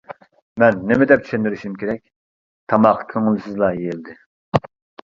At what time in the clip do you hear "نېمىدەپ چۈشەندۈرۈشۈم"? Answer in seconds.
0.91-1.75